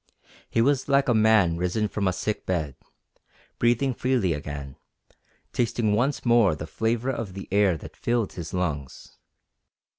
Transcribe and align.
He 0.49 0.63
was 0.63 0.89
like 0.89 1.07
a 1.07 1.13
man 1.13 1.57
risen 1.57 1.87
from 1.87 2.07
a 2.07 2.11
sick 2.11 2.47
bed, 2.47 2.75
breathing 3.59 3.93
freely 3.93 4.33
again, 4.33 4.75
tasting 5.53 5.93
once 5.93 6.25
more 6.25 6.55
the 6.55 6.65
flavour 6.65 7.11
of 7.11 7.33
the 7.35 7.47
air 7.51 7.77
that 7.77 7.95
filled 7.95 8.33
his 8.33 8.51
lungs. 8.51 9.19